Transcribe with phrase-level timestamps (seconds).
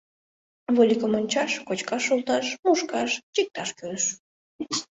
[0.75, 4.05] Вольыкым ончаш, кочкаш шолташ, мушкаш, чикташ кӱлеш.